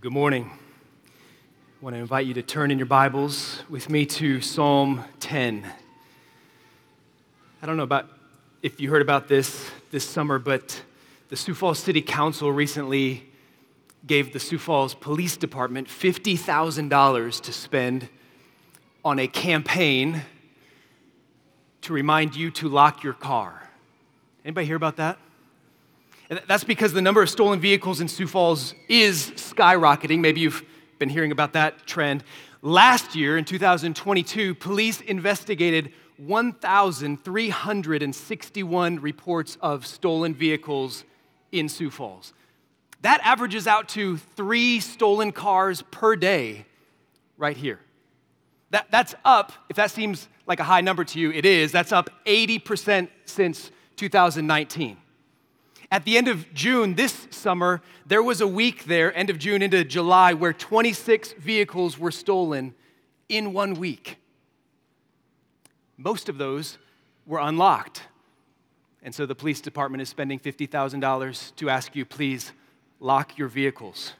[0.00, 0.50] Good morning.
[1.04, 5.70] I want to invite you to turn in your Bibles with me to Psalm 10.
[7.60, 8.08] I don't know about
[8.62, 10.80] if you heard about this this summer, but
[11.28, 13.28] the Sioux Falls City Council recently
[14.06, 18.08] gave the Sioux Falls Police Department $50,000 to spend
[19.04, 20.22] on a campaign
[21.82, 23.68] to remind you to lock your car.
[24.46, 25.18] Anybody hear about that?
[26.30, 30.20] And that's because the number of stolen vehicles in Sioux Falls is skyrocketing.
[30.20, 30.64] Maybe you've
[31.00, 32.22] been hearing about that trend.
[32.62, 41.02] Last year, in 2022, police investigated 1,361 reports of stolen vehicles
[41.50, 42.32] in Sioux Falls.
[43.02, 46.66] That averages out to three stolen cars per day
[47.38, 47.80] right here.
[48.70, 51.72] That, that's up, if that seems like a high number to you, it is.
[51.72, 54.96] That's up 80% since 2019.
[55.90, 59.60] At the end of June this summer, there was a week there, end of June
[59.60, 62.74] into July, where 26 vehicles were stolen
[63.28, 64.18] in one week.
[65.96, 66.78] Most of those
[67.26, 68.02] were unlocked.
[69.02, 72.52] And so the police department is spending $50,000 to ask you, please
[73.00, 74.12] lock your vehicles.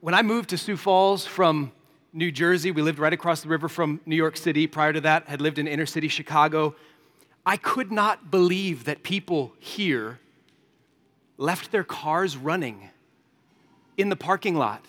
[0.00, 1.72] When I moved to Sioux Falls from
[2.12, 4.66] New Jersey, we lived right across the river from New York City.
[4.66, 6.74] Prior to that, had lived in inner city Chicago.
[7.46, 10.18] I could not believe that people here
[11.38, 12.90] left their cars running
[13.96, 14.84] in the parking lot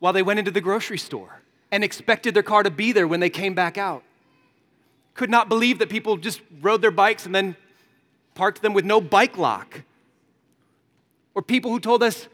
[0.00, 3.20] while they went into the grocery store and expected their car to be there when
[3.20, 4.02] they came back out.
[5.14, 7.56] Could not believe that people just rode their bikes and then
[8.34, 9.82] parked them with no bike lock.
[11.34, 12.28] Or people who told us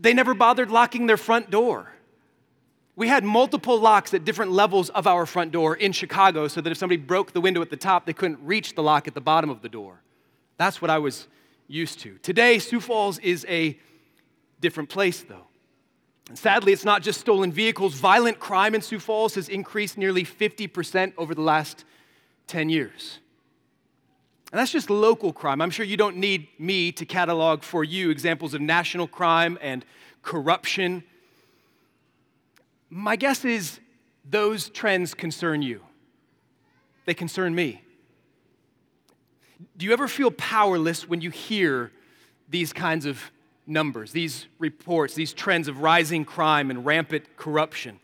[0.00, 1.92] they never bothered locking their front door.
[2.96, 6.70] We had multiple locks at different levels of our front door in Chicago so that
[6.70, 9.20] if somebody broke the window at the top, they couldn't reach the lock at the
[9.20, 10.00] bottom of the door.
[10.56, 11.28] That's what I was
[11.68, 12.18] used to.
[12.18, 13.78] Today, Sioux Falls is a
[14.60, 15.46] different place, though.
[16.28, 17.94] And sadly, it's not just stolen vehicles.
[17.94, 21.84] Violent crime in Sioux Falls has increased nearly 50% over the last
[22.48, 23.18] 10 years.
[24.52, 25.60] And that's just local crime.
[25.60, 29.84] I'm sure you don't need me to catalog for you examples of national crime and
[30.22, 31.04] corruption
[32.90, 33.80] my guess is
[34.28, 35.82] those trends concern you.
[37.04, 37.82] They concern me.
[39.76, 41.90] Do you ever feel powerless when you hear
[42.48, 43.30] these kinds of
[43.66, 47.98] numbers, these reports, these trends of rising crime and rampant corruption?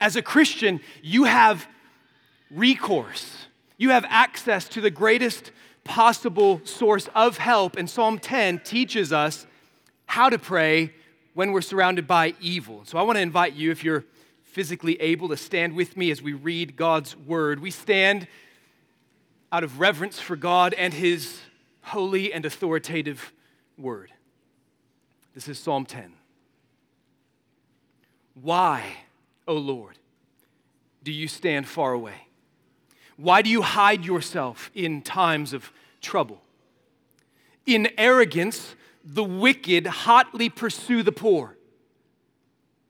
[0.00, 1.66] As a Christian, you have
[2.50, 3.46] recourse.
[3.78, 5.50] You have access to the greatest
[5.84, 9.46] possible source of help, and Psalm 10 teaches us
[10.06, 10.92] how to pray
[11.34, 12.82] when we're surrounded by evil.
[12.84, 14.04] So I want to invite you, if you're
[14.44, 18.28] physically able to stand with me as we read God's word, we stand
[19.52, 21.40] out of reverence for God and his
[21.82, 23.32] holy and authoritative
[23.78, 24.10] word.
[25.34, 26.14] This is Psalm 10.
[28.34, 28.82] Why,
[29.46, 29.98] O Lord,
[31.04, 32.28] do you stand far away?
[33.16, 35.70] Why do you hide yourself in times of
[36.00, 36.40] trouble?
[37.66, 38.74] In arrogance,
[39.04, 41.56] the wicked hotly pursue the poor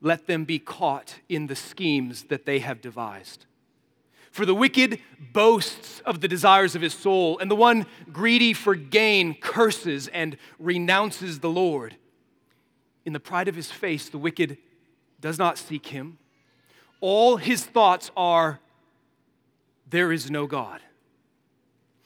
[0.03, 3.45] let them be caught in the schemes that they have devised.
[4.33, 4.97] For the wicked
[5.31, 10.37] boasts of the desires of his soul, and the one greedy for gain curses and
[10.57, 11.97] renounces the Lord.
[13.05, 14.57] In the pride of his face, the wicked
[15.21, 16.17] does not seek him.
[16.99, 18.59] All his thoughts are,
[19.87, 20.81] There is no God.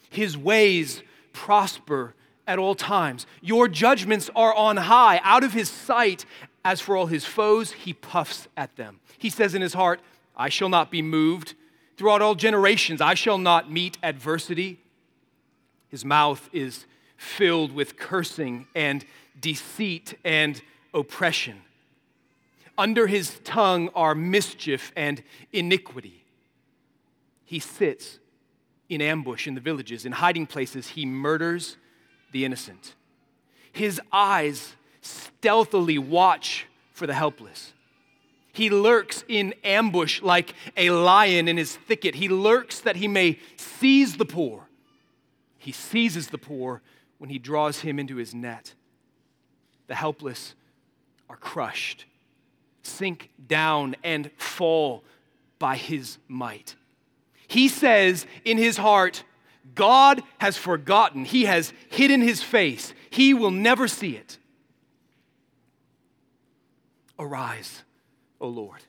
[0.10, 2.14] His ways prosper
[2.46, 3.26] at all times.
[3.40, 6.26] Your judgments are on high, out of his sight,
[6.66, 9.00] as for all his foes, he puffs at them.
[9.18, 10.02] He says in his heart,
[10.36, 11.56] I shall not be moved.
[11.98, 14.80] Throughout all generations, I shall not meet adversity.
[15.90, 16.86] His mouth is
[17.18, 19.04] filled with cursing and
[19.40, 20.62] deceit and
[20.94, 21.64] oppression.
[22.78, 26.24] Under his tongue are mischief and iniquity.
[27.46, 28.20] He sits
[28.90, 31.78] in ambush in the villages, in hiding places, he murders
[32.32, 32.94] the innocent.
[33.72, 37.74] His eyes stealthily watch for the helpless.
[38.58, 42.16] He lurks in ambush like a lion in his thicket.
[42.16, 44.68] He lurks that he may seize the poor.
[45.60, 46.82] He seizes the poor
[47.20, 48.74] when he draws him into his net.
[49.86, 50.56] The helpless
[51.30, 52.06] are crushed,
[52.82, 55.04] sink down, and fall
[55.60, 56.76] by his might.
[57.48, 59.24] He says in his heart,
[59.76, 61.26] God has forgotten.
[61.26, 62.92] He has hidden his face.
[63.12, 64.40] He will never see it.
[67.20, 67.84] Arise,
[68.40, 68.84] O Lord.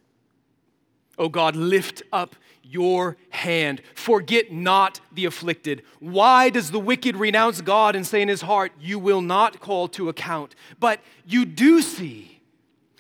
[1.19, 3.83] O God, lift up your hand.
[3.95, 5.83] Forget not the afflicted.
[6.01, 9.89] Why does the wicked renounce God and say in his heart, You will not call
[9.89, 10.55] to account?
[10.79, 12.39] But you do see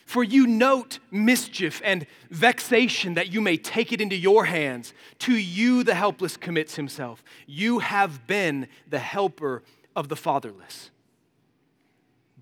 [0.08, 4.94] For you note mischief and vexation that you may take it into your hands.
[5.18, 7.22] To you the helpless commits himself.
[7.46, 9.62] You have been the helper
[9.94, 10.90] of the fatherless.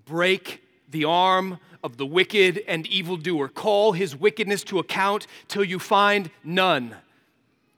[0.05, 3.47] Break the arm of the wicked and evildoer.
[3.47, 6.95] Call his wickedness to account till you find none.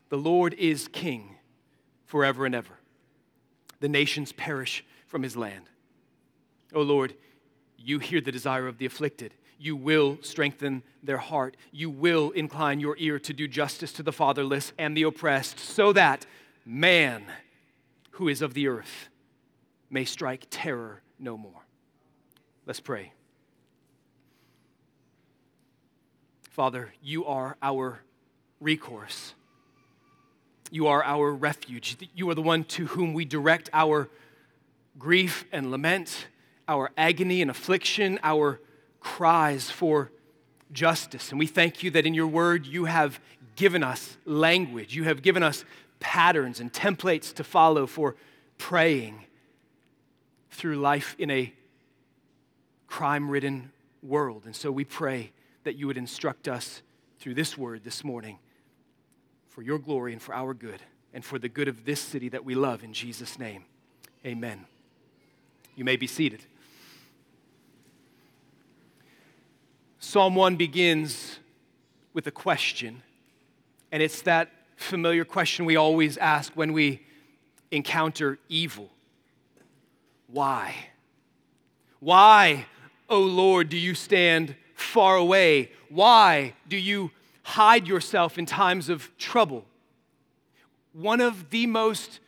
[0.10, 1.38] The Lord is king
[2.06, 2.74] forever and ever.
[3.80, 5.70] The nations perish from his land.
[6.74, 7.14] O Lord,
[7.78, 11.58] you hear the desire of the afflicted you will strengthen their heart.
[11.72, 15.92] You will incline your ear to do justice to the fatherless and the oppressed, so
[15.94, 16.26] that
[16.66, 17.26] man
[18.12, 19.10] who is of the earth
[19.90, 21.66] may strike terror no more.
[22.66, 23.12] Let's pray.
[26.60, 28.02] Father, you are our
[28.60, 29.34] recourse.
[30.70, 31.96] You are our refuge.
[32.14, 34.10] You are the one to whom we direct our
[34.98, 36.28] grief and lament,
[36.68, 38.60] our agony and affliction, our
[39.00, 40.12] cries for
[40.74, 41.30] justice.
[41.30, 43.22] And we thank you that in your word you have
[43.56, 45.64] given us language, you have given us
[46.02, 48.18] patterns and templates to follow for
[48.58, 49.24] praying
[50.52, 51.54] through life in a
[52.88, 53.72] crime ridden
[54.04, 54.42] world.
[54.44, 55.32] And so we pray
[55.70, 56.82] that you would instruct us
[57.20, 58.40] through this word this morning
[59.50, 60.82] for your glory and for our good
[61.14, 63.66] and for the good of this city that we love in Jesus' name.
[64.26, 64.66] Amen.
[65.76, 66.42] You may be seated.
[70.00, 71.38] Psalm 1 begins
[72.14, 73.04] with a question,
[73.92, 77.06] and it's that familiar question we always ask when we
[77.70, 78.90] encounter evil
[80.26, 80.74] Why?
[82.00, 82.66] Why,
[83.08, 85.72] O oh Lord, do you stand far away?
[85.90, 87.12] Why do you
[87.44, 89.66] hide yourself in times of trouble?
[90.94, 92.20] One of the most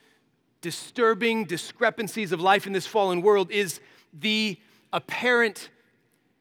[0.62, 3.80] disturbing discrepancies of life in this fallen world is
[4.14, 4.58] the
[4.94, 5.70] apparent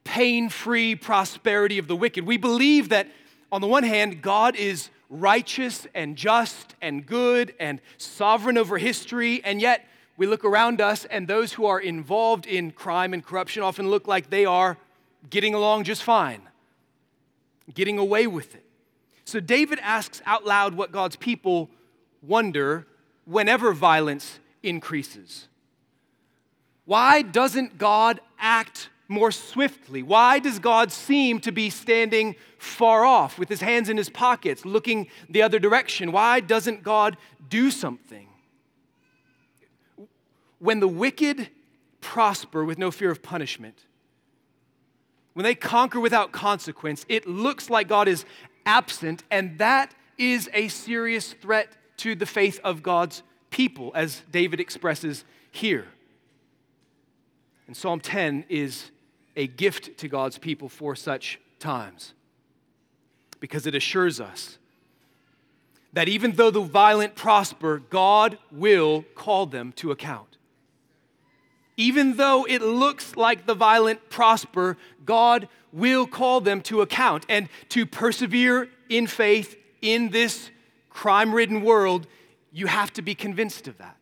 [0.04, 2.26] pain free prosperity of the wicked.
[2.26, 3.08] We believe that,
[3.52, 9.42] on the one hand, God is righteous and just and good and sovereign over history,
[9.44, 9.86] and yet
[10.16, 14.06] we look around us, and those who are involved in crime and corruption often look
[14.06, 14.76] like they are
[15.28, 16.42] getting along just fine,
[17.74, 18.64] getting away with it.
[19.24, 21.70] So David asks out loud what God's people
[22.22, 22.86] wonder
[23.24, 25.48] whenever violence increases.
[26.84, 30.02] Why doesn't God act more swiftly?
[30.02, 34.64] Why does God seem to be standing far off with his hands in his pockets,
[34.64, 36.12] looking the other direction?
[36.12, 37.16] Why doesn't God
[37.48, 38.28] do something?
[40.58, 41.48] When the wicked
[42.00, 43.84] prosper with no fear of punishment,
[45.34, 48.24] when they conquer without consequence, it looks like God is
[48.66, 51.68] absent, and that is a serious threat
[51.98, 55.86] to the faith of God's people, as David expresses here.
[57.66, 58.90] And Psalm 10 is
[59.36, 62.14] a gift to God's people for such times
[63.38, 64.58] because it assures us
[65.92, 70.29] that even though the violent prosper, God will call them to account.
[71.80, 77.24] Even though it looks like the violent prosper, God will call them to account.
[77.26, 80.50] And to persevere in faith in this
[80.90, 82.06] crime ridden world,
[82.52, 83.96] you have to be convinced of that.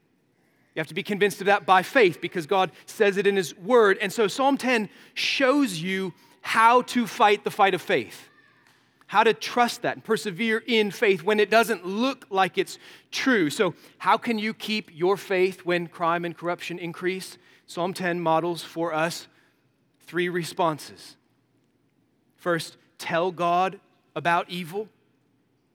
[0.74, 3.56] You have to be convinced of that by faith because God says it in His
[3.56, 3.96] Word.
[4.00, 8.27] And so Psalm 10 shows you how to fight the fight of faith,
[9.08, 12.78] how to trust that and persevere in faith when it doesn't look like it's
[13.10, 13.50] true.
[13.50, 17.38] So, how can you keep your faith when crime and corruption increase?
[17.66, 19.26] Psalm 10 models for us
[20.00, 21.16] three responses.
[22.36, 23.80] First, tell God
[24.14, 24.88] about evil.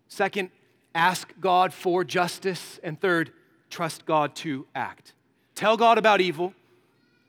[0.08, 0.50] Second,
[0.96, 2.80] ask God for justice.
[2.84, 3.32] And third,
[3.70, 5.14] trust God to act.
[5.56, 6.54] Tell God about evil,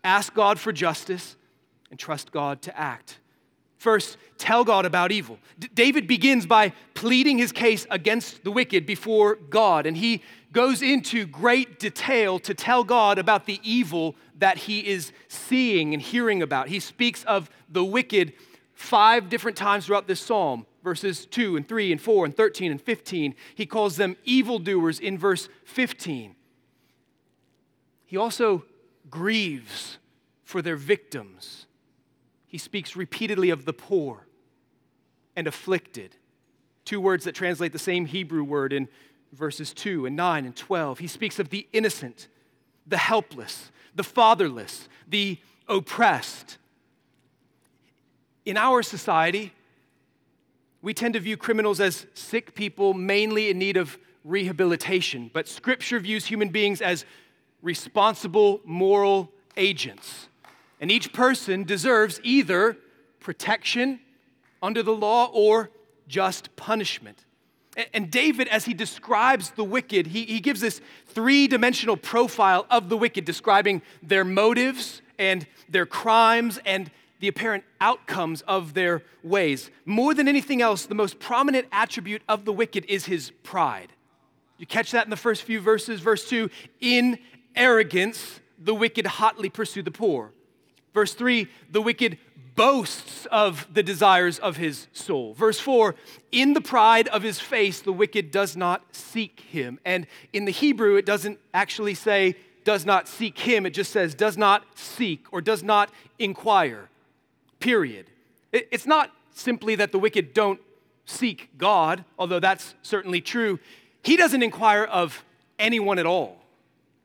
[0.02, 1.36] ask God for justice,
[1.90, 3.18] and trust God to act.
[3.84, 5.38] First, tell God about evil.
[5.58, 10.22] D- David begins by pleading his case against the wicked before God, and he
[10.52, 16.00] goes into great detail to tell God about the evil that he is seeing and
[16.00, 16.68] hearing about.
[16.68, 18.32] He speaks of the wicked
[18.72, 22.80] five different times throughout this psalm verses 2 and 3 and 4 and 13 and
[22.80, 23.34] 15.
[23.54, 26.34] He calls them evildoers in verse 15.
[28.06, 28.64] He also
[29.10, 29.98] grieves
[30.42, 31.63] for their victims.
[32.54, 34.28] He speaks repeatedly of the poor
[35.34, 36.14] and afflicted,
[36.84, 38.86] two words that translate the same Hebrew word in
[39.32, 41.00] verses 2 and 9 and 12.
[41.00, 42.28] He speaks of the innocent,
[42.86, 46.58] the helpless, the fatherless, the oppressed.
[48.44, 49.52] In our society,
[50.80, 55.28] we tend to view criminals as sick people, mainly in need of rehabilitation.
[55.34, 57.04] But Scripture views human beings as
[57.62, 60.28] responsible moral agents.
[60.84, 62.76] And each person deserves either
[63.18, 64.00] protection
[64.62, 65.70] under the law or
[66.08, 67.24] just punishment.
[67.94, 72.90] And David, as he describes the wicked, he, he gives this three dimensional profile of
[72.90, 79.70] the wicked, describing their motives and their crimes and the apparent outcomes of their ways.
[79.86, 83.94] More than anything else, the most prominent attribute of the wicked is his pride.
[84.58, 86.00] You catch that in the first few verses.
[86.00, 86.50] Verse 2
[86.82, 87.18] In
[87.56, 90.34] arrogance, the wicked hotly pursue the poor.
[90.94, 92.18] Verse 3 The wicked
[92.54, 95.34] boasts of the desires of his soul.
[95.34, 95.94] Verse 4
[96.32, 99.78] In the pride of his face, the wicked does not seek him.
[99.84, 104.14] And in the Hebrew, it doesn't actually say does not seek him, it just says
[104.14, 106.88] does not seek or does not inquire.
[107.60, 108.06] Period.
[108.52, 110.60] It's not simply that the wicked don't
[111.04, 113.58] seek God, although that's certainly true.
[114.02, 115.24] He doesn't inquire of
[115.58, 116.38] anyone at all.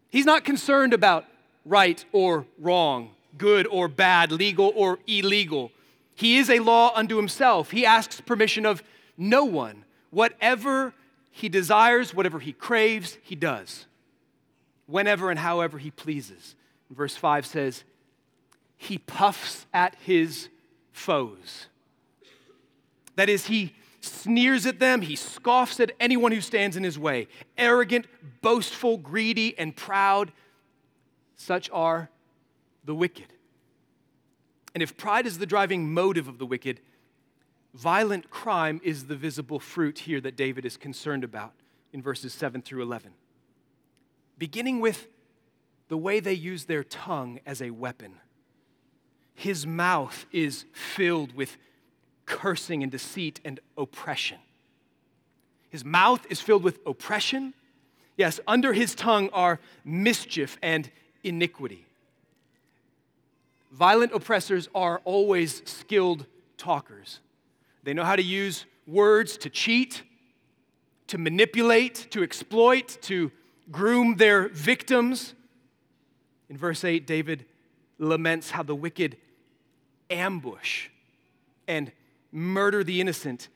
[0.09, 1.25] He's not concerned about
[1.65, 5.71] right or wrong good or bad, legal or illegal.
[6.15, 7.71] He is a law unto himself.
[7.71, 8.83] He asks permission of
[9.17, 9.85] no one.
[10.09, 10.93] Whatever
[11.31, 13.85] he desires, whatever he craves, he does,
[14.87, 16.55] whenever and however he pleases.
[16.89, 17.83] Verse 5 says,
[18.75, 20.49] He puffs at his
[20.91, 21.67] foes.
[23.15, 27.27] That is, he sneers at them, he scoffs at anyone who stands in his way.
[27.57, 28.07] Arrogant,
[28.41, 30.31] boastful, greedy, and proud,
[31.35, 32.09] such are
[32.83, 33.33] the wicked.
[34.73, 36.79] And if pride is the driving motive of the wicked,
[37.73, 41.53] violent crime is the visible fruit here that David is concerned about
[41.91, 43.11] in verses 7 through 11.
[44.37, 45.07] Beginning with
[45.87, 48.13] the way they use their tongue as a weapon.
[49.33, 51.57] His mouth is filled with
[52.25, 54.37] cursing and deceit and oppression.
[55.69, 57.53] His mouth is filled with oppression.
[58.17, 60.89] Yes, under his tongue are mischief and
[61.23, 61.85] iniquity.
[63.71, 66.25] Violent oppressors are always skilled
[66.57, 67.19] talkers.
[67.83, 70.03] They know how to use words to cheat,
[71.07, 73.31] to manipulate, to exploit, to
[73.71, 75.35] groom their victims.
[76.49, 77.45] In verse 8, David
[77.99, 79.17] laments how the wicked
[80.09, 80.89] ambush
[81.67, 81.91] and
[82.31, 83.47] murder the innocent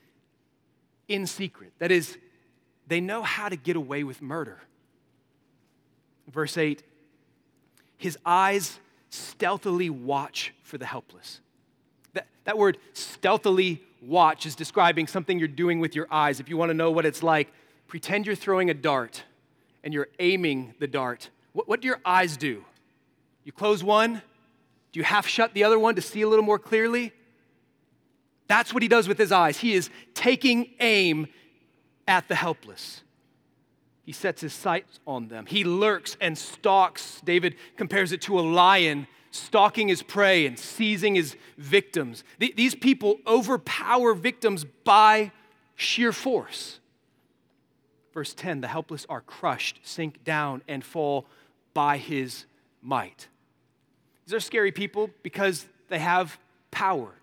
[1.07, 1.73] in secret.
[1.79, 2.17] That is,
[2.87, 4.61] they know how to get away with murder.
[6.27, 6.83] Verse 8,
[7.97, 8.79] his eyes
[9.13, 11.39] stealthily watch for the helpless.
[12.13, 16.39] That, that word stealthily watch is describing something you're doing with your eyes.
[16.39, 17.53] If you want to know what it's like,
[17.87, 19.23] pretend you're throwing a dart
[19.83, 21.29] and you're aiming the dart.
[21.53, 22.65] What, what do your eyes do?
[23.43, 24.21] You close one,
[24.91, 27.13] do you half shut the other one to see a little more clearly?
[28.47, 29.59] That's what he does with his eyes.
[29.59, 31.27] He is taking aim
[32.07, 33.02] at the helpless.
[34.03, 35.45] He sets his sights on them.
[35.45, 37.21] He lurks and stalks.
[37.23, 42.23] David compares it to a lion stalking his prey and seizing his victims.
[42.37, 45.31] These people overpower victims by
[45.75, 46.79] sheer force.
[48.13, 51.25] Verse 10 the helpless are crushed, sink down, and fall
[51.73, 52.45] by his
[52.81, 53.27] might.
[54.25, 56.37] These are scary people because they have
[56.69, 57.13] power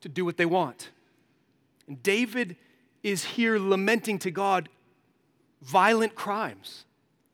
[0.00, 0.90] to do what they want.
[1.86, 2.56] And David
[3.02, 4.68] is here lamenting to God
[5.62, 6.84] violent crimes,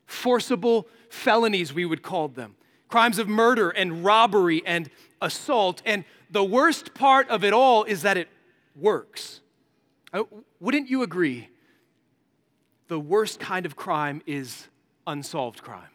[0.07, 2.57] forcible felonies, we would call them,
[2.89, 4.91] crimes of murder and robbery and
[5.21, 5.83] assault.
[5.85, 8.29] And the worst part of it all is that it
[8.77, 9.41] works.
[10.13, 10.25] Uh,
[10.61, 11.49] wouldn't you agree?
[12.89, 14.69] The worst kind of crime is
[15.07, 15.89] unsolved crime.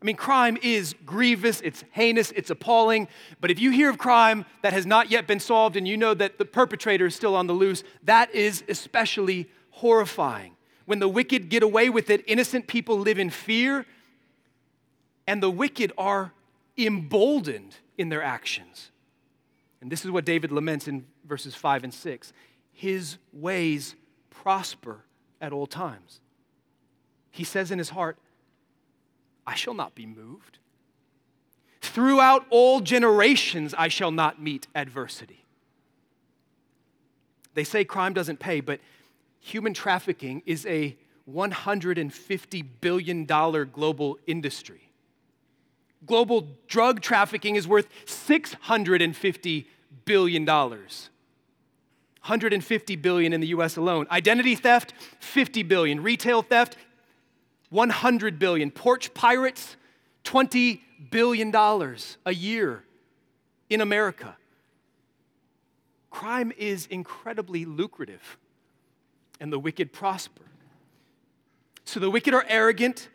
[0.00, 3.08] I mean, crime is grievous, it's heinous, it's appalling.
[3.40, 6.14] But if you hear of crime that has not yet been solved and you know
[6.14, 10.54] that the perpetrator is still on the loose, that is especially horrifying
[10.88, 13.84] when the wicked get away with it, innocent people live in fear,
[15.26, 16.32] and the wicked are
[16.78, 18.90] emboldened in their actions.
[19.82, 22.32] And this is what David laments in verses 5 and 6.
[22.72, 23.96] His ways
[24.30, 25.04] prosper
[25.42, 26.20] at all times.
[27.32, 28.16] He says in his heart,
[29.46, 30.56] I shall not be moved.
[31.82, 35.44] Throughout all generations, I shall not meet adversity.
[37.52, 38.80] They say crime doesn't pay, but
[39.48, 40.96] human trafficking is a
[41.32, 44.90] $150 billion global industry.
[46.06, 49.64] Global drug trafficking is worth $650
[50.04, 50.46] billion.
[50.46, 54.06] 150 billion in the US alone.
[54.10, 56.02] Identity theft, 50 billion.
[56.02, 56.76] Retail theft,
[57.70, 58.70] 100 billion.
[58.70, 59.76] Porch pirates,
[60.24, 62.84] 20 billion dollars a year
[63.70, 64.36] in America.
[66.10, 68.38] Crime is incredibly lucrative
[69.40, 70.42] and the wicked prosper.
[71.84, 73.08] So the wicked are arrogant,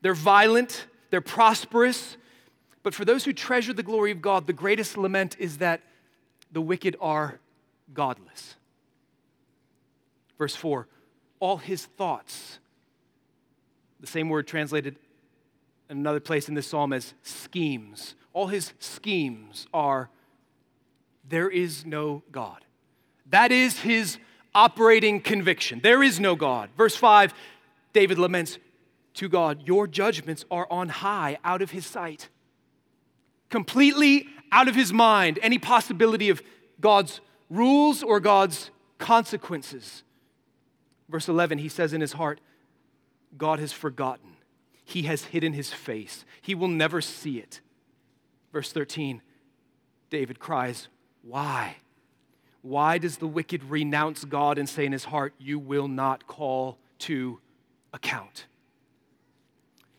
[0.00, 2.16] they're violent, they're prosperous.
[2.82, 5.82] But for those who treasure the glory of God, the greatest lament is that
[6.52, 7.40] the wicked are
[7.92, 8.56] godless.
[10.38, 10.88] Verse 4
[11.38, 12.58] all his thoughts,
[14.00, 14.96] the same word translated
[15.90, 20.10] in another place in this psalm as schemes, all his schemes are
[21.28, 22.64] there is no God.
[23.30, 24.18] That is his
[24.56, 25.80] operating conviction.
[25.82, 26.70] There is no God.
[26.76, 27.34] Verse 5,
[27.92, 28.58] David laments
[29.14, 32.30] to God, Your judgments are on high, out of his sight.
[33.50, 36.42] Completely out of his mind, any possibility of
[36.80, 37.20] God's
[37.50, 40.02] rules or God's consequences.
[41.08, 42.40] Verse 11, he says in his heart,
[43.36, 44.36] God has forgotten.
[44.84, 46.24] He has hidden his face.
[46.40, 47.60] He will never see it.
[48.52, 49.20] Verse 13,
[50.08, 50.88] David cries,
[51.22, 51.76] Why?
[52.66, 56.78] Why does the wicked renounce God and say in his heart, You will not call
[57.00, 57.38] to
[57.92, 58.46] account?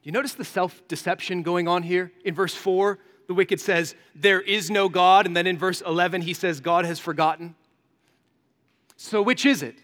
[0.04, 2.12] You notice the self deception going on here?
[2.26, 5.26] In verse 4, the wicked says, There is no God.
[5.26, 7.56] And then in verse 11, he says, God has forgotten.
[8.98, 9.76] So which is it?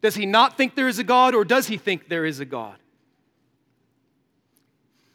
[0.00, 2.44] Does he not think there is a God, or does he think there is a
[2.44, 2.76] God?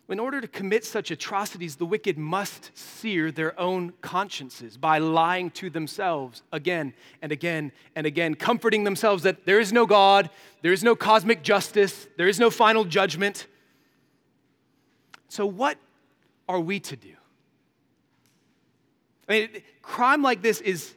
[0.09, 5.51] In order to commit such atrocities, the wicked must sear their own consciences by lying
[5.51, 10.31] to themselves again and again and again, comforting themselves that there is no God,
[10.63, 13.45] there is no cosmic justice, there is no final judgment.
[15.27, 15.77] So, what
[16.47, 17.13] are we to do?
[19.27, 19.49] I mean,
[19.83, 20.95] crime like this is,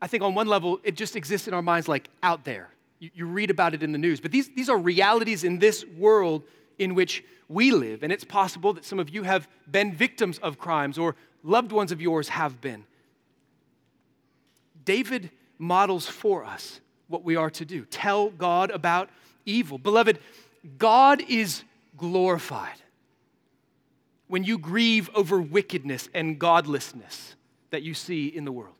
[0.00, 2.70] I think, on one level, it just exists in our minds like out there.
[2.98, 4.20] You, you read about it in the news.
[4.20, 6.42] But these, these are realities in this world
[6.78, 8.02] in which we live.
[8.02, 11.92] And it's possible that some of you have been victims of crimes or loved ones
[11.92, 12.84] of yours have been.
[14.84, 19.10] David models for us what we are to do tell God about
[19.44, 19.78] evil.
[19.78, 20.18] Beloved,
[20.78, 21.62] God is
[21.96, 22.80] glorified
[24.28, 27.34] when you grieve over wickedness and godlessness
[27.70, 28.74] that you see in the world.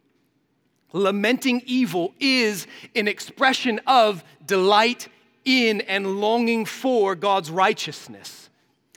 [0.92, 5.08] Lamenting evil is an expression of delight
[5.44, 8.50] in and longing for God's righteousness.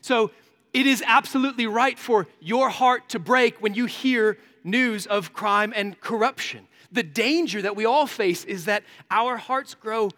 [0.05, 0.29] So
[0.71, 5.73] it is absolutely right for your heart to break when you hear news of crime
[5.75, 6.67] and corruption.
[6.91, 10.11] The danger that we all face is that our hearts grow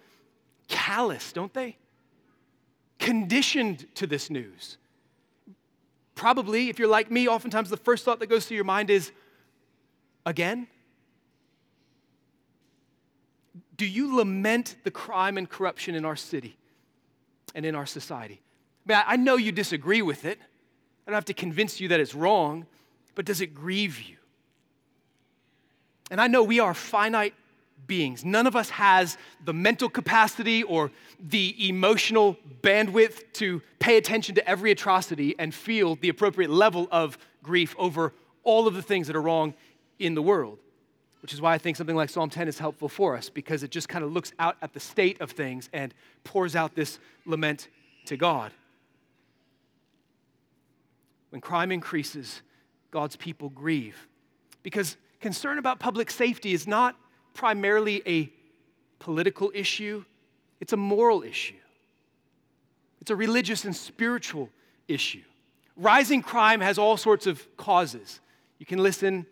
[0.67, 1.77] callous, don't they?
[2.99, 4.77] Conditioned to this news.
[6.15, 9.13] Probably, if you're like me, oftentimes the first thought that goes through your mind is,
[10.25, 10.67] again?
[13.77, 16.57] Do you lament the crime and corruption in our city
[17.55, 18.41] and in our society?
[18.87, 20.39] I mean, I know you disagree with it.
[20.39, 22.65] I don't have to convince you that it's wrong,
[23.15, 24.17] but does it grieve you?
[26.09, 27.33] And I know we are finite
[27.85, 28.25] beings.
[28.25, 34.49] None of us has the mental capacity or the emotional bandwidth to pay attention to
[34.49, 39.15] every atrocity and feel the appropriate level of grief over all of the things that
[39.15, 39.53] are wrong
[39.99, 40.59] in the world
[41.21, 43.71] which is why I think something like Psalm 10 is helpful for us because it
[43.71, 47.67] just kind of looks out at the state of things and pours out this lament
[48.05, 48.53] to God.
[51.29, 52.41] When crime increases,
[52.91, 54.07] God's people grieve
[54.63, 56.95] because concern about public safety is not
[57.33, 58.31] primarily a
[58.99, 60.03] political issue,
[60.59, 61.55] it's a moral issue,
[63.01, 64.49] it's a religious and spiritual
[64.87, 65.23] issue.
[65.75, 68.19] Rising crime has all sorts of causes.
[68.57, 69.27] You can listen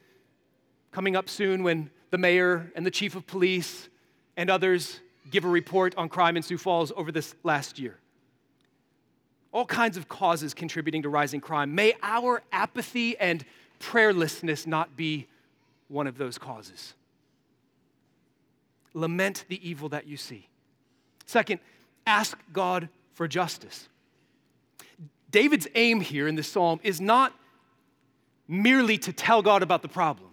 [0.91, 3.89] coming up soon when the mayor and the chief of police
[4.37, 4.99] and others
[5.31, 7.97] give a report on crime in Sioux Falls over this last year.
[9.55, 11.75] All kinds of causes contributing to rising crime.
[11.75, 13.45] May our apathy and
[13.79, 15.27] prayerlessness not be
[15.87, 16.93] one of those causes.
[18.93, 20.49] Lament the evil that you see.
[21.25, 21.61] Second,
[22.05, 23.87] ask God for justice.
[25.31, 27.33] David's aim here in this psalm is not
[28.49, 30.31] merely to tell God about the problem.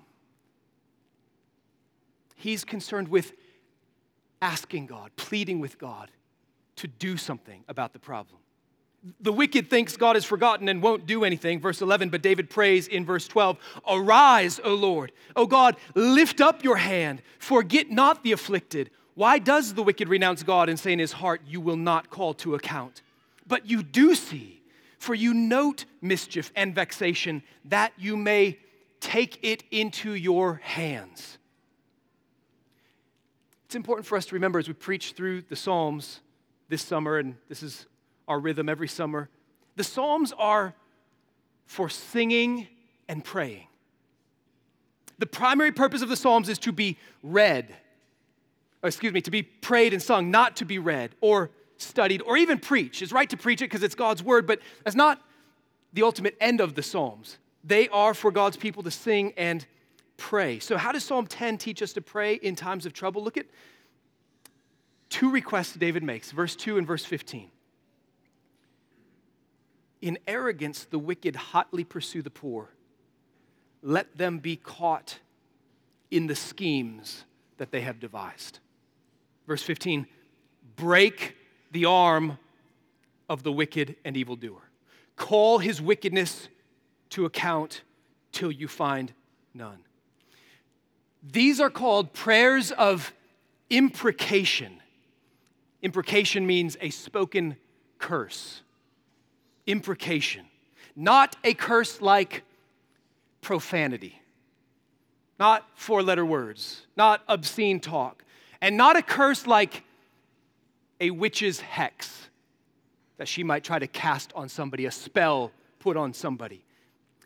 [2.34, 3.34] He's concerned with
[4.40, 6.10] asking God, pleading with God
[6.74, 8.41] to do something about the problem.
[9.20, 12.86] The wicked thinks God is forgotten and won't do anything, verse 11, but David prays
[12.86, 15.12] in verse 12 Arise, O Lord.
[15.34, 18.90] O God, lift up your hand, forget not the afflicted.
[19.14, 22.32] Why does the wicked renounce God and say in his heart, You will not call
[22.34, 23.02] to account?
[23.46, 24.62] But you do see,
[24.98, 28.58] for you note mischief and vexation, that you may
[29.00, 31.38] take it into your hands.
[33.66, 36.20] It's important for us to remember as we preach through the Psalms
[36.68, 37.86] this summer, and this is
[38.28, 39.28] our rhythm every summer.
[39.76, 40.74] The Psalms are
[41.66, 42.68] for singing
[43.08, 43.66] and praying.
[45.18, 47.74] The primary purpose of the Psalms is to be read,
[48.82, 52.36] oh, excuse me, to be prayed and sung, not to be read or studied or
[52.36, 53.02] even preached.
[53.02, 55.20] It's right to preach it because it's God's word, but that's not
[55.92, 57.38] the ultimate end of the Psalms.
[57.62, 59.64] They are for God's people to sing and
[60.16, 60.58] pray.
[60.58, 63.22] So, how does Psalm 10 teach us to pray in times of trouble?
[63.22, 63.46] Look at
[65.08, 67.51] two requests David makes, verse 2 and verse 15.
[70.02, 72.68] In arrogance, the wicked hotly pursue the poor.
[73.82, 75.20] Let them be caught
[76.10, 77.24] in the schemes
[77.56, 78.58] that they have devised.
[79.46, 80.06] Verse 15
[80.76, 81.36] break
[81.70, 82.38] the arm
[83.28, 84.62] of the wicked and evildoer.
[85.16, 86.48] Call his wickedness
[87.10, 87.82] to account
[88.32, 89.12] till you find
[89.54, 89.78] none.
[91.22, 93.12] These are called prayers of
[93.70, 94.80] imprecation.
[95.82, 97.56] Imprecation means a spoken
[97.98, 98.61] curse.
[99.66, 100.46] Imprecation.
[100.94, 102.42] Not a curse like
[103.40, 104.20] profanity,
[105.38, 108.24] not four letter words, not obscene talk,
[108.60, 109.82] and not a curse like
[111.00, 112.28] a witch's hex
[113.16, 116.64] that she might try to cast on somebody, a spell put on somebody,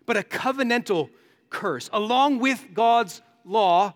[0.07, 1.11] but a covenantal
[1.51, 1.90] curse.
[1.92, 3.94] Along with God's law,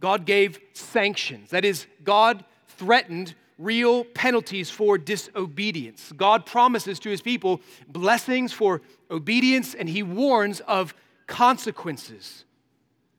[0.00, 1.50] God gave sanctions.
[1.50, 6.12] That is, God threatened real penalties for disobedience.
[6.16, 10.94] God promises to his people blessings for obedience, and he warns of
[11.26, 12.44] consequences,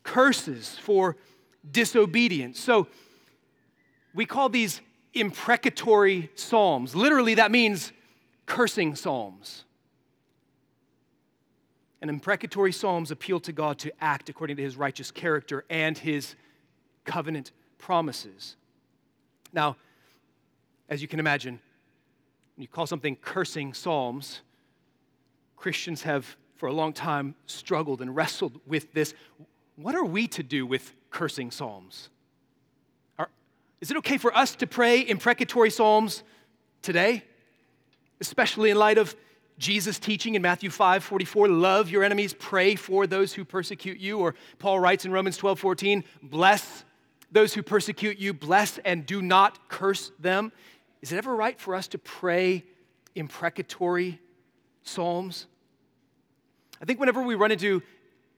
[0.03, 1.15] curses for
[1.71, 2.59] disobedience.
[2.59, 2.87] So
[4.13, 4.81] we call these
[5.13, 6.95] imprecatory psalms.
[6.95, 7.93] Literally, that means
[8.45, 9.63] cursing psalms.
[12.01, 16.35] And imprecatory psalms appeal to God to act according to his righteous character and his
[17.05, 18.57] covenant promises.
[19.53, 19.77] Now,
[20.89, 21.59] as you can imagine,
[22.55, 24.41] when you call something cursing psalms,
[25.55, 29.13] Christians have for a long time struggled and wrestled with this.
[29.75, 32.09] What are we to do with cursing psalms?
[33.19, 33.29] Are,
[33.81, 36.23] is it okay for us to pray imprecatory psalms
[36.81, 37.23] today?
[38.21, 39.15] Especially in light of
[39.57, 44.19] Jesus' teaching in Matthew 5 44, love your enemies, pray for those who persecute you.
[44.19, 46.83] Or Paul writes in Romans 12 14, bless
[47.31, 50.51] those who persecute you, bless and do not curse them.
[51.01, 52.63] Is it ever right for us to pray
[53.15, 54.19] imprecatory
[54.83, 55.47] psalms?
[56.81, 57.81] I think whenever we run into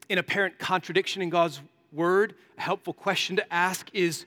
[0.10, 4.26] an apparent contradiction in God's word, a helpful question to ask is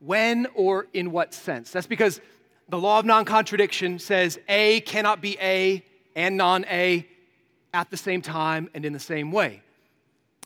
[0.00, 1.70] when or in what sense?
[1.70, 2.20] That's because
[2.68, 7.06] the law of non contradiction says A cannot be A and non A
[7.72, 9.62] at the same time and in the same way.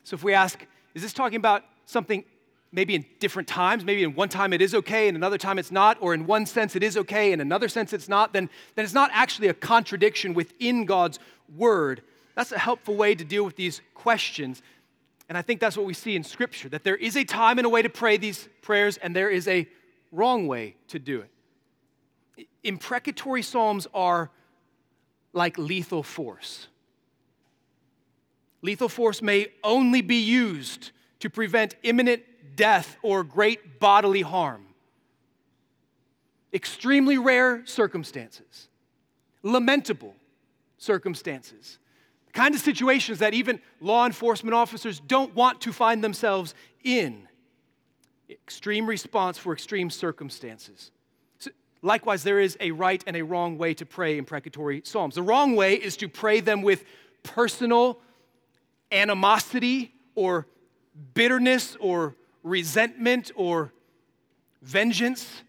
[0.03, 2.23] So if we ask, is this talking about something
[2.71, 5.71] maybe in different times, maybe in one time it is okay and another time it's
[5.71, 8.85] not, or in one sense it is okay and another sense it's not, then, then
[8.85, 11.19] it's not actually a contradiction within God's
[11.55, 12.01] word.
[12.35, 14.61] That's a helpful way to deal with these questions.
[15.27, 17.65] And I think that's what we see in Scripture that there is a time and
[17.65, 19.67] a way to pray these prayers, and there is a
[20.11, 22.47] wrong way to do it.
[22.63, 24.29] Imprecatory psalms are
[25.33, 26.67] like lethal force.
[28.61, 32.23] Lethal force may only be used to prevent imminent
[32.55, 34.65] death or great bodily harm.
[36.53, 38.67] Extremely rare circumstances,
[39.41, 40.15] lamentable
[40.77, 41.79] circumstances,
[42.27, 47.27] the kind of situations that even law enforcement officers don't want to find themselves in.
[48.29, 50.91] Extreme response for extreme circumstances.
[51.81, 55.15] Likewise, there is a right and a wrong way to pray imprecatory psalms.
[55.15, 56.85] The wrong way is to pray them with
[57.23, 57.99] personal
[58.91, 60.47] animosity or
[61.13, 63.71] bitterness or resentment or
[64.61, 65.43] vengeance.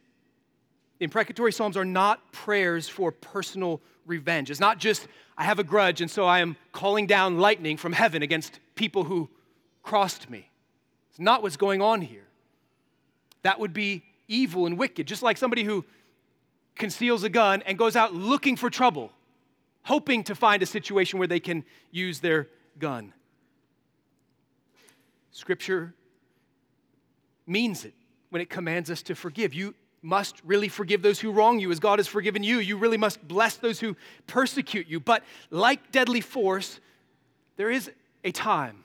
[1.00, 4.50] Imprecatory psalms are not prayers for personal revenge.
[4.50, 7.92] It's not just, I have a grudge, and so I am calling down lightning from
[7.92, 9.28] heaven against people who
[9.82, 10.48] crossed me.
[11.10, 12.26] It's not what's going on here.
[13.42, 15.84] That would be evil and wicked, just like somebody who
[16.74, 19.12] conceals a gun and goes out looking for trouble,
[19.82, 23.12] hoping to find a situation where they can use their gun.
[25.32, 25.94] Scripture
[27.46, 27.94] means it
[28.30, 29.54] when it commands us to forgive.
[29.54, 32.58] You must really forgive those who wrong you as God has forgiven you.
[32.58, 34.98] You really must bless those who persecute you.
[34.98, 36.80] But like deadly force,
[37.56, 37.90] there is
[38.24, 38.84] a time,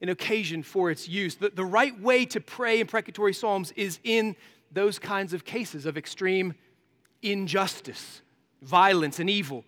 [0.00, 1.36] an occasion for its use.
[1.36, 4.34] The, the right way to pray imprecatory psalms is in
[4.72, 6.54] those kinds of cases of extreme
[7.22, 8.22] injustice,
[8.62, 9.64] violence, and evil,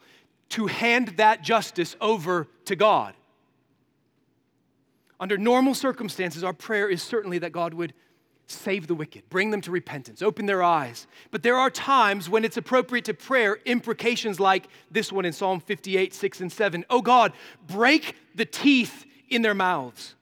[0.50, 3.14] to hand that justice over to God.
[5.20, 7.94] Under normal circumstances, our prayer is certainly that God would
[8.46, 11.06] save the wicked, bring them to repentance, open their eyes.
[11.30, 15.60] But there are times when it's appropriate to prayer imprecations like this one in Psalm
[15.60, 16.84] 58, 6 and 7.
[16.90, 17.32] Oh God,
[17.66, 20.14] break the teeth in their mouths.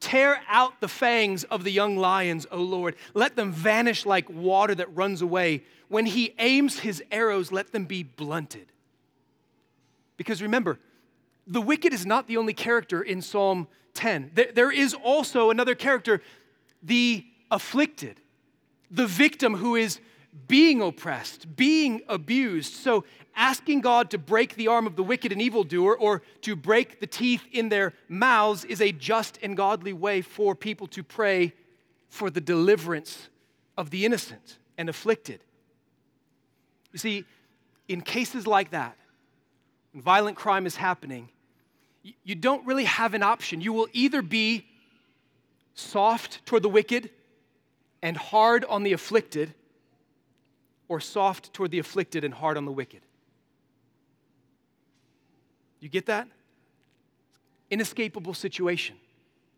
[0.00, 2.96] Tear out the fangs of the young lions, O Lord.
[3.14, 5.62] Let them vanish like water that runs away.
[5.88, 8.72] When he aims his arrows, let them be blunted.
[10.16, 10.78] Because remember,
[11.46, 14.32] the wicked is not the only character in Psalm 10.
[14.54, 16.20] There is also another character,
[16.82, 18.18] the afflicted,
[18.90, 20.00] the victim who is
[20.48, 22.72] being oppressed, being abused.
[22.72, 23.04] So,
[23.36, 27.06] asking God to break the arm of the wicked and evildoer or to break the
[27.06, 31.52] teeth in their mouths is a just and godly way for people to pray
[32.08, 33.28] for the deliverance
[33.76, 35.40] of the innocent and afflicted.
[36.92, 37.24] You see,
[37.88, 38.96] in cases like that,
[39.92, 41.28] when violent crime is happening,
[42.24, 43.60] you don't really have an option.
[43.60, 44.66] You will either be
[45.74, 47.10] soft toward the wicked
[48.02, 49.54] and hard on the afflicted,
[50.88, 53.00] or soft toward the afflicted and hard on the wicked.
[55.80, 56.28] You get that?
[57.70, 58.96] Inescapable situation.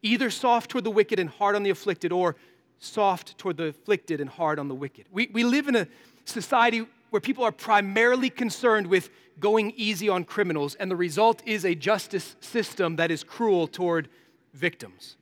[0.02, 2.36] Either soft toward the wicked and hard on the afflicted, or
[2.78, 5.06] soft toward the afflicted and hard on the wicked.
[5.10, 5.88] We, we live in a
[6.24, 9.08] society where people are primarily concerned with
[9.40, 14.08] going easy on criminals, and the result is a justice system that is cruel toward
[14.52, 15.16] victims.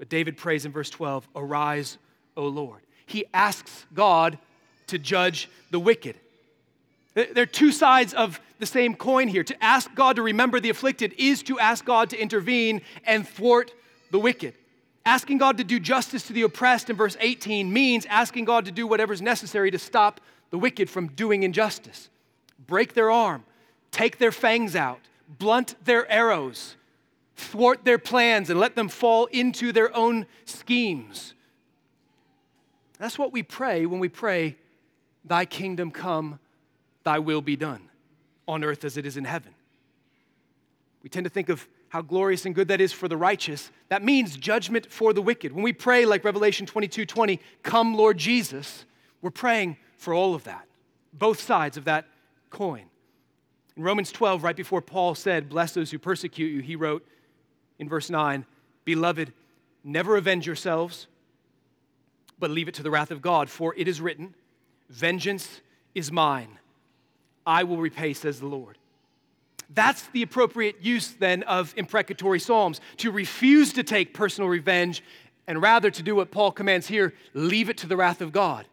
[0.00, 1.98] But David prays in verse 12, Arise,
[2.34, 2.80] O Lord.
[3.04, 4.38] He asks God
[4.86, 6.16] to judge the wicked.
[7.12, 9.44] There are two sides of the same coin here.
[9.44, 13.74] To ask God to remember the afflicted is to ask God to intervene and thwart
[14.10, 14.54] the wicked.
[15.04, 18.72] Asking God to do justice to the oppressed in verse 18 means asking God to
[18.72, 22.08] do whatever's necessary to stop the wicked from doing injustice.
[22.66, 23.44] Break their arm,
[23.90, 26.76] take their fangs out, blunt their arrows,
[27.40, 31.34] thwart their plans, and let them fall into their own schemes.
[32.98, 34.56] That's what we pray when we pray,
[35.24, 36.38] Thy kingdom come,
[37.02, 37.88] Thy will be done,
[38.46, 39.54] on earth as it is in heaven.
[41.02, 43.70] We tend to think of how glorious and good that is for the righteous.
[43.88, 45.52] That means judgment for the wicked.
[45.52, 48.84] When we pray, like Revelation 22 20, Come, Lord Jesus,
[49.22, 50.66] we're praying for all of that,
[51.12, 52.06] both sides of that
[52.50, 52.84] coin.
[53.76, 57.06] In Romans 12, right before Paul said, Bless those who persecute you, he wrote
[57.80, 58.44] in verse 9,
[58.84, 59.32] Beloved,
[59.82, 61.08] never avenge yourselves,
[62.38, 64.34] but leave it to the wrath of God, for it is written,
[64.88, 65.60] Vengeance
[65.94, 66.58] is mine.
[67.46, 68.78] I will repay, says the Lord.
[69.70, 75.02] That's the appropriate use then of imprecatory psalms to refuse to take personal revenge
[75.46, 78.66] and rather to do what Paul commands here leave it to the wrath of God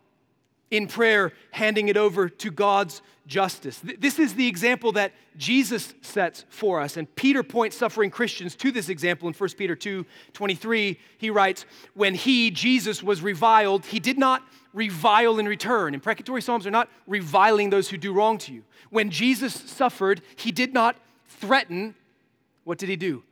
[0.69, 3.81] in prayer, handing it over to God's justice.
[3.83, 6.97] This is the example that Jesus sets for us.
[6.97, 10.99] And Peter points suffering Christians to this example in 1 Peter 2 23.
[11.17, 15.93] He writes, When he, Jesus, was reviled, he did not revile in return.
[15.93, 18.63] Imprecatory Psalms are not reviling those who do wrong to you.
[18.89, 20.95] When Jesus suffered, he did not
[21.27, 21.95] threaten.
[22.63, 23.23] What did he do?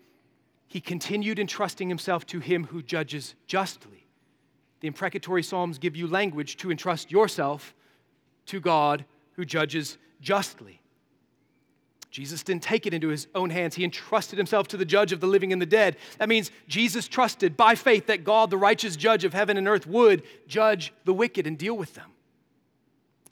[0.67, 4.04] He continued entrusting himself to him who judges justly.
[4.81, 7.73] The imprecatory Psalms give you language to entrust yourself
[8.47, 10.81] to God who judges justly.
[12.11, 13.75] Jesus didn't take it into his own hands.
[13.75, 15.97] He entrusted himself to the judge of the living and the dead.
[16.17, 19.85] That means Jesus trusted by faith that God, the righteous judge of heaven and earth,
[19.85, 22.11] would judge the wicked and deal with them.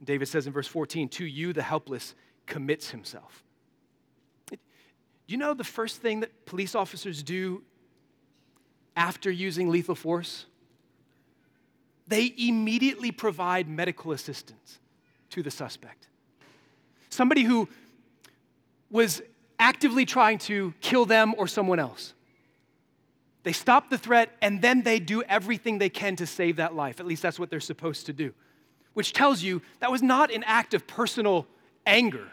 [0.04, 2.14] David says in verse 14, To you, the helpless,
[2.46, 3.44] commits himself.
[4.48, 4.58] Do
[5.28, 7.64] you know the first thing that police officers do
[8.98, 10.46] after using lethal force?
[12.08, 14.80] They immediately provide medical assistance
[15.30, 16.08] to the suspect.
[17.10, 17.70] Somebody who
[18.89, 19.22] was
[19.60, 22.13] actively trying to kill them or someone else.
[23.44, 27.00] They stop the threat and then they do everything they can to save that life.
[27.00, 28.34] At least that's what they're supposed to do.
[28.94, 31.48] Which tells you that was not an act of personal
[31.86, 32.28] anger.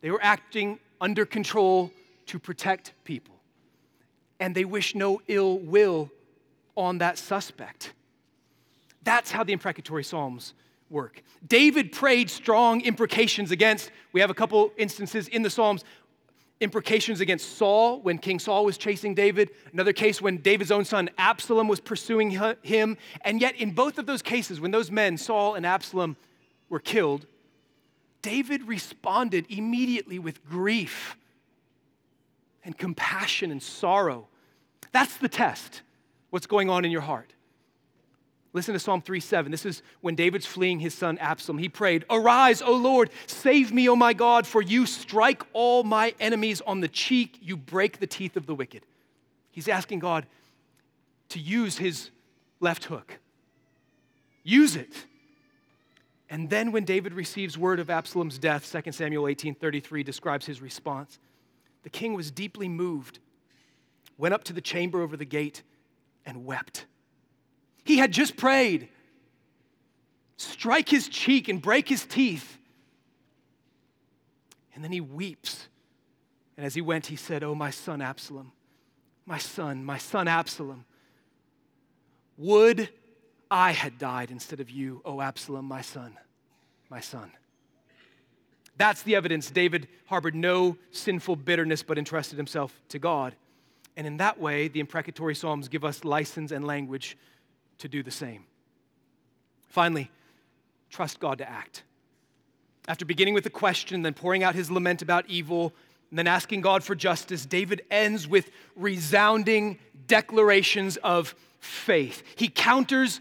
[0.00, 1.90] They were acting under control
[2.26, 3.34] to protect people.
[4.38, 6.10] And they wish no ill will
[6.76, 7.92] on that suspect.
[9.02, 10.54] That's how the imprecatory Psalms
[10.90, 11.22] work.
[11.46, 15.84] David prayed strong imprecations against, we have a couple instances in the Psalms,
[16.60, 21.08] imprecations against Saul when King Saul was chasing David, another case when David's own son
[21.16, 22.30] Absalom was pursuing
[22.62, 22.98] him.
[23.22, 26.16] And yet, in both of those cases, when those men, Saul and Absalom,
[26.68, 27.26] were killed,
[28.20, 31.16] David responded immediately with grief
[32.62, 34.28] and compassion and sorrow.
[34.92, 35.80] That's the test,
[36.28, 37.32] what's going on in your heart.
[38.52, 39.50] Listen to Psalm 3 7.
[39.50, 41.58] This is when David's fleeing his son Absalom.
[41.58, 46.14] He prayed, Arise, O Lord, save me, O my God, for you strike all my
[46.18, 48.84] enemies on the cheek, you break the teeth of the wicked.
[49.52, 50.26] He's asking God
[51.30, 52.10] to use his
[52.58, 53.18] left hook.
[54.42, 55.06] Use it.
[56.28, 61.18] And then when David receives word of Absalom's death, 2 Samuel 18:33 describes his response.
[61.82, 63.20] The king was deeply moved,
[64.18, 65.62] went up to the chamber over the gate,
[66.26, 66.86] and wept.
[67.84, 68.88] He had just prayed.
[70.36, 72.58] Strike his cheek and break his teeth.
[74.74, 75.68] And then he weeps
[76.56, 78.52] And as he went, he said, Oh, my son Absalom,
[79.26, 80.84] my son, my son Absalom,
[82.36, 82.88] would
[83.50, 86.16] I had died instead of you, O Absalom, my son,
[86.88, 87.32] my son.
[88.76, 93.34] That's the evidence David harbored no sinful bitterness but entrusted himself to God.
[93.96, 97.18] And in that way, the imprecatory Psalms give us license and language
[97.80, 98.44] to do the same.
[99.68, 100.10] Finally,
[100.88, 101.82] trust God to act.
[102.88, 105.72] After beginning with a question, then pouring out his lament about evil,
[106.10, 112.22] and then asking God for justice, David ends with resounding declarations of faith.
[112.34, 113.20] He counters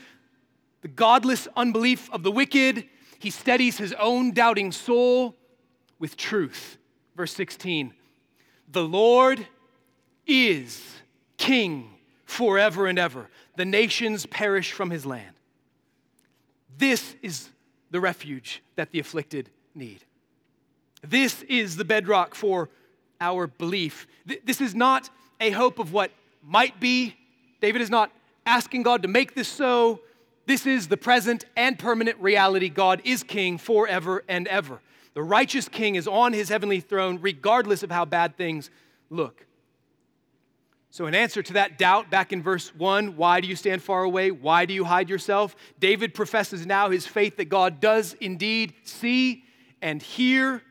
[0.82, 2.86] the godless unbelief of the wicked,
[3.20, 5.36] he steadies his own doubting soul
[6.00, 6.78] with truth.
[7.16, 7.94] Verse 16
[8.72, 9.46] The Lord
[10.26, 10.82] is
[11.38, 11.99] king
[12.30, 15.36] forever and ever, the nations perish from his land.
[16.78, 17.50] This is
[17.92, 20.04] the refuge that the afflicted need.
[21.02, 22.70] This is the bedrock for
[23.20, 24.08] our belief.
[24.46, 26.12] This is not a hope of what
[26.44, 27.16] might be.
[27.62, 28.12] David is not
[28.46, 30.02] asking God to make this so.
[30.46, 32.70] This is the present and permanent reality.
[32.70, 34.82] God is king forever and ever.
[35.16, 38.70] The righteous king is on his heavenly throne, regardless of how bad things
[39.10, 39.46] look.
[40.92, 44.04] So, in answer to that doubt, back in verse 1, why do you stand far
[44.04, 44.32] away?
[44.32, 45.56] Why do you hide yourself?
[45.80, 49.44] David professes now his faith that God does indeed see
[49.84, 50.64] and hear.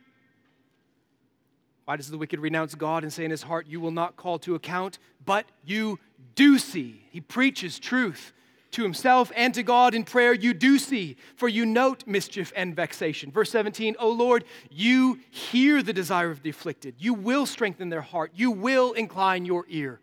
[1.85, 4.41] Why does the wicked renounce God and say in his heart, You will not call
[4.41, 4.99] to account?
[5.25, 6.01] But you
[6.35, 7.07] do see.
[7.11, 8.33] He preaches truth
[8.73, 10.35] to himself and to God in prayer.
[10.35, 13.31] You do see, for you note mischief and vexation.
[13.31, 16.97] Verse 17, O Lord, you hear the desire of the afflicted.
[16.99, 18.33] You will strengthen their heart.
[18.35, 20.01] You will incline your ear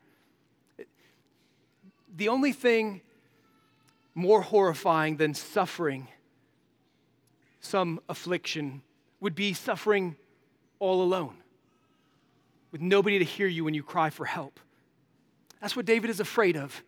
[2.16, 3.02] the only thing
[4.14, 6.08] more horrifying than suffering
[7.60, 8.82] some affliction
[9.20, 10.16] would be suffering
[10.80, 11.36] all alone,
[12.72, 14.60] with nobody to hear you when you cry for help.
[15.60, 16.84] That's what David is afraid of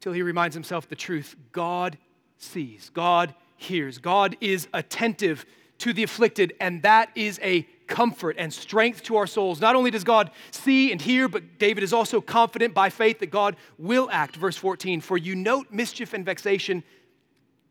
[0.00, 1.34] till he reminds himself the truth.
[1.52, 1.98] God
[2.38, 5.44] sees, God hears, God is attentive
[5.78, 9.60] to the afflicted, and that is a comfort and strength to our souls.
[9.60, 13.30] Not only does God see and hear, but David is also confident by faith that
[13.30, 14.36] God will act.
[14.36, 16.84] Verse 14 For you note mischief and vexation,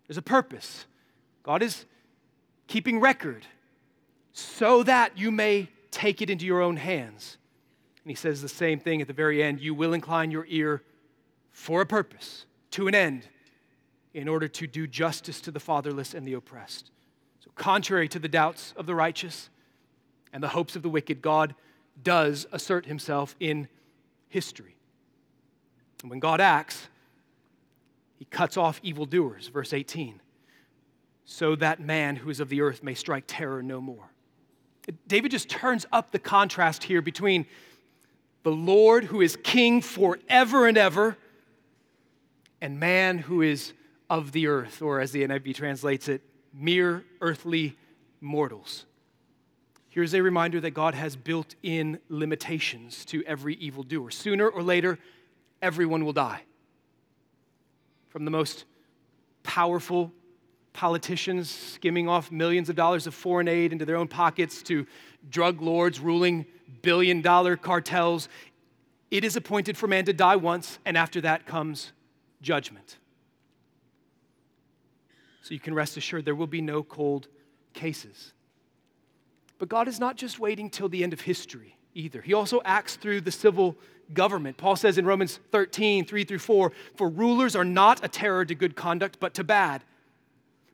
[0.08, 0.86] there's a purpose.
[1.44, 1.86] God is
[2.68, 3.46] keeping record
[4.34, 7.38] so that you may take it into your own hands.
[8.04, 10.84] And he says the same thing at the very end you will incline your ear
[11.52, 13.28] for a purpose, to an end,
[14.14, 16.92] in order to do justice to the fatherless and the oppressed.
[17.40, 19.50] So, contrary to the doubts of the righteous,
[20.34, 21.56] and the hopes of the wicked, God
[22.04, 23.68] does assert himself in
[24.30, 24.76] history.
[26.02, 26.88] And when God acts,
[28.18, 30.22] he cuts off evildoers, verse 18,
[31.26, 34.10] so that man who is of the earth may strike terror no more.
[35.08, 37.46] David just turns up the contrast here between
[38.44, 41.18] the Lord who is king forever and ever
[42.62, 43.74] and man who is
[44.10, 46.22] of the earth, or as the NIV translates it,
[46.54, 47.78] mere earthly
[48.22, 48.86] mortals.
[49.98, 54.12] Here's a reminder that God has built in limitations to every evildoer.
[54.12, 55.00] Sooner or later,
[55.60, 56.44] everyone will die.
[58.10, 58.66] From the most
[59.42, 60.14] powerful
[60.72, 64.86] politicians skimming off millions of dollars of foreign aid into their own pockets to
[65.32, 66.46] drug lords ruling
[66.84, 68.30] billion dollar cartels,
[69.10, 71.92] it is appointed for man to die once, and after that comes
[72.44, 73.00] judgment.
[75.42, 77.30] So you can rest assured there will be no cold
[77.74, 78.34] cases.
[79.60, 82.22] But God is not just waiting till the end of history either.
[82.22, 83.76] He also acts through the civil
[84.14, 84.58] government.
[84.58, 88.56] Paul says in Romans 13, 3 through 4, for rulers are not a terror to
[88.56, 89.84] good conduct, but to bad.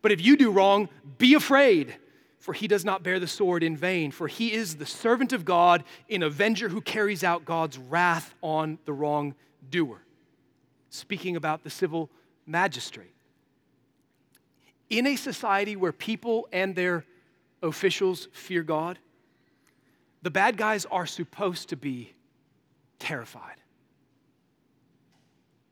[0.01, 1.95] But if you do wrong, be afraid,
[2.39, 5.45] for he does not bear the sword in vain, for he is the servant of
[5.45, 10.01] God, an avenger who carries out God's wrath on the wrongdoer.
[10.89, 12.09] Speaking about the civil
[12.45, 13.13] magistrate.
[14.89, 17.05] In a society where people and their
[17.63, 18.99] officials fear God,
[20.21, 22.13] the bad guys are supposed to be
[22.99, 23.55] terrified.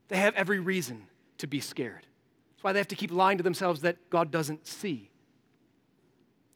[0.07, 2.05] They have every reason to be scared.
[2.51, 5.09] That's why they have to keep lying to themselves that God doesn't see.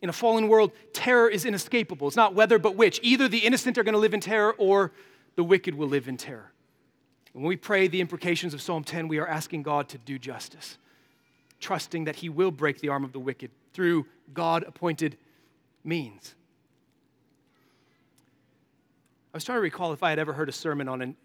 [0.02, 2.08] In a fallen world, terror is inescapable.
[2.08, 3.00] It's not whether but which.
[3.02, 4.92] Either the innocent are going to live in terror or
[5.36, 6.52] the wicked will live in terror.
[7.32, 10.78] When we pray the imprecations of Psalm 10, we are asking God to do justice,
[11.60, 15.18] trusting that He will break the arm of the wicked through God appointed
[15.86, 16.36] means.
[19.34, 21.16] I was trying to recall if I had ever heard a sermon on an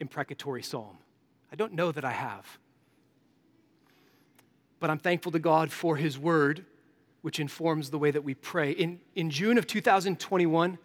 [0.00, 0.98] imprecatory psalm.
[1.52, 2.58] I don't know that I have.
[4.80, 6.64] But I'm thankful to God for His word,
[7.22, 8.72] which informs the way that we pray.
[8.72, 10.78] In, in June of 2021,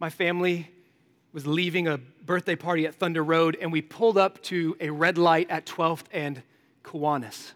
[0.00, 0.70] my family
[1.32, 5.18] was leaving a birthday party at Thunder Road, and we pulled up to a red
[5.18, 6.42] light at 12th and
[6.84, 7.52] Kiwanis.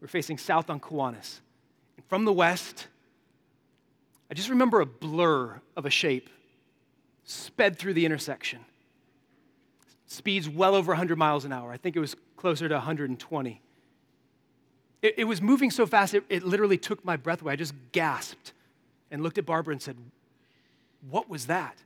[0.00, 1.40] We're facing south on Kiwanis.
[1.96, 2.86] And from the west,
[4.30, 6.28] I just remember a blur of a shape
[7.24, 8.60] sped through the intersection.
[10.06, 11.70] Speeds well over 100 miles an hour.
[11.70, 13.60] I think it was closer to 120.
[15.02, 17.52] It, it was moving so fast, it, it literally took my breath away.
[17.52, 18.52] I just gasped
[19.10, 19.96] and looked at Barbara and said,
[21.08, 21.76] What was that?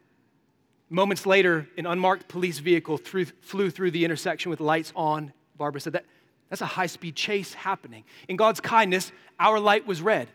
[0.89, 5.33] Moments later, an unmarked police vehicle threw, flew through the intersection with lights on.
[5.57, 6.05] Barbara said, that,
[6.49, 8.05] That's a high speed chase happening.
[8.29, 10.29] In God's kindness, our light was red.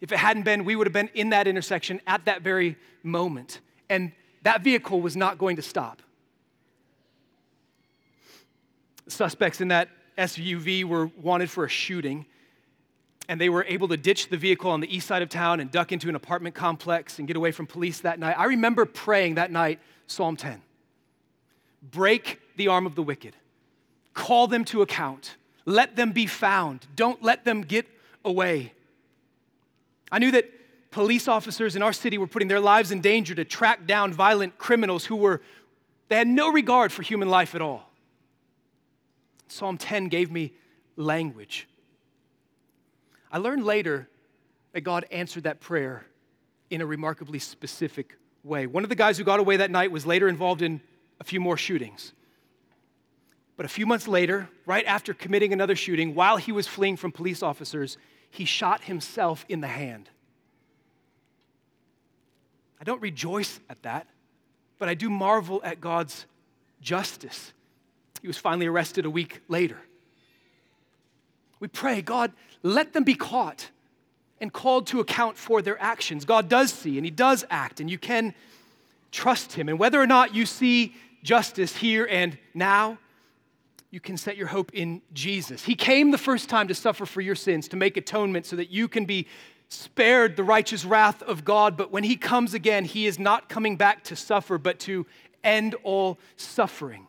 [0.00, 3.60] If it hadn't been, we would have been in that intersection at that very moment.
[3.88, 6.02] And that vehicle was not going to stop.
[9.08, 12.26] Suspects in that SUV were wanted for a shooting
[13.30, 15.70] and they were able to ditch the vehicle on the east side of town and
[15.70, 18.34] duck into an apartment complex and get away from police that night.
[18.36, 19.78] I remember praying that night
[20.08, 20.60] Psalm 10
[21.92, 23.36] Break the arm of the wicked,
[24.14, 27.86] call them to account, let them be found, don't let them get
[28.24, 28.72] away.
[30.10, 30.50] I knew that
[30.90, 34.58] police officers in our city were putting their lives in danger to track down violent
[34.58, 35.40] criminals who were,
[36.08, 37.90] they had no regard for human life at all.
[39.48, 40.52] Psalm 10 gave me
[40.96, 41.66] language
[43.32, 44.08] I learned later
[44.72, 46.04] that God answered that prayer
[46.68, 48.66] in a remarkably specific way.
[48.66, 50.80] One of the guys who got away that night was later involved in
[51.20, 52.12] a few more shootings.
[53.56, 57.12] But a few months later, right after committing another shooting, while he was fleeing from
[57.12, 57.98] police officers,
[58.30, 60.08] he shot himself in the hand.
[62.80, 64.06] I don't rejoice at that,
[64.78, 66.24] but I do marvel at God's
[66.80, 67.52] justice.
[68.22, 69.78] He was finally arrested a week later.
[71.58, 73.68] We pray, God, let them be caught
[74.40, 76.24] and called to account for their actions.
[76.24, 78.34] God does see and He does act, and you can
[79.10, 79.68] trust Him.
[79.68, 82.98] And whether or not you see justice here and now,
[83.90, 85.64] you can set your hope in Jesus.
[85.64, 88.70] He came the first time to suffer for your sins, to make atonement so that
[88.70, 89.26] you can be
[89.68, 91.76] spared the righteous wrath of God.
[91.76, 95.06] But when He comes again, He is not coming back to suffer, but to
[95.42, 97.06] end all suffering.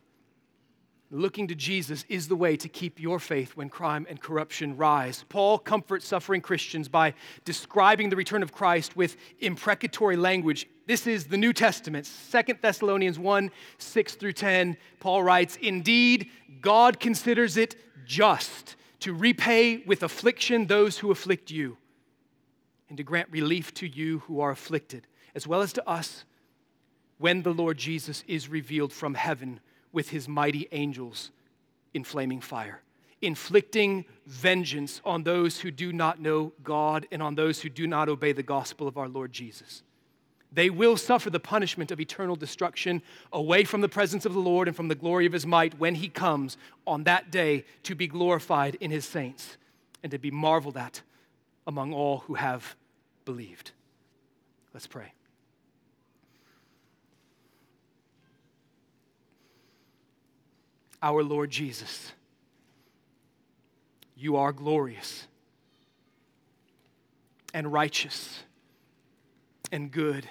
[1.13, 5.25] Looking to Jesus is the way to keep your faith when crime and corruption rise.
[5.27, 10.69] Paul comforts suffering Christians by describing the return of Christ with imprecatory language.
[10.87, 14.77] This is the New Testament, 2 Thessalonians 1 6 through 10.
[15.01, 16.29] Paul writes, Indeed,
[16.61, 21.77] God considers it just to repay with affliction those who afflict you,
[22.87, 26.23] and to grant relief to you who are afflicted, as well as to us
[27.17, 29.59] when the Lord Jesus is revealed from heaven
[29.91, 31.31] with his mighty angels
[31.93, 32.81] in flaming fire,
[33.21, 38.09] inflicting vengeance on those who do not know God and on those who do not
[38.09, 39.83] obey the gospel of our Lord Jesus.
[40.53, 44.67] They will suffer the punishment of eternal destruction away from the presence of the Lord
[44.67, 48.07] and from the glory of his might when he comes on that day to be
[48.07, 49.57] glorified in his saints
[50.03, 51.01] and to be marveled at
[51.65, 52.75] among all who have
[53.23, 53.71] believed.
[54.73, 55.13] Let's pray.
[61.01, 62.11] Our Lord Jesus.
[64.15, 65.27] You are glorious
[67.53, 68.39] and righteous
[69.71, 70.29] and good.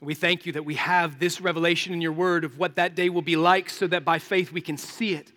[0.00, 3.10] We thank you that we have this revelation in your word of what that day
[3.10, 5.32] will be like so that by faith we can see it.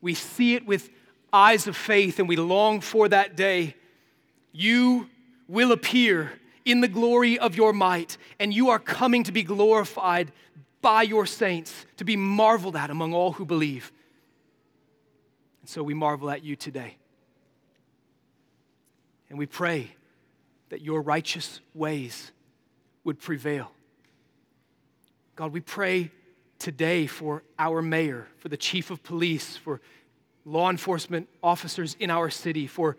[0.00, 0.90] We see it with
[1.32, 3.74] eyes of faith and we long for that day.
[4.52, 5.08] You
[5.48, 6.32] will appear
[6.64, 10.32] in the glory of your might, and you are coming to be glorified
[10.84, 13.90] by your saints to be marveled at among all who believe.
[15.62, 16.98] And so we marvel at you today.
[19.30, 19.96] And we pray
[20.68, 22.32] that your righteous ways
[23.02, 23.72] would prevail.
[25.36, 26.10] God, we pray
[26.58, 29.80] today for our mayor, for the chief of police, for
[30.44, 32.98] law enforcement officers in our city, for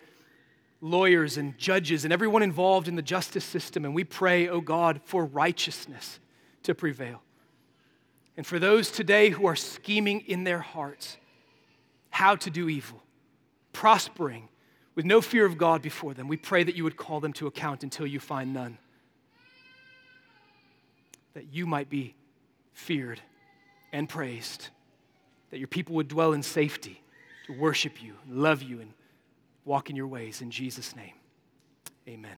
[0.81, 3.85] lawyers and judges and everyone involved in the justice system.
[3.85, 6.19] And we pray, oh God, for righteousness
[6.63, 7.21] to prevail.
[8.37, 11.17] And for those today who are scheming in their hearts
[12.09, 13.01] how to do evil,
[13.73, 14.49] prospering
[14.93, 17.47] with no fear of God before them, we pray that you would call them to
[17.47, 18.77] account until you find none.
[21.33, 22.15] That you might be
[22.73, 23.21] feared
[23.91, 24.69] and praised,
[25.51, 27.01] that your people would dwell in safety
[27.47, 28.93] to worship you, love you, and
[29.63, 30.41] walk in your ways.
[30.41, 31.13] In Jesus' name,
[32.07, 32.35] amen.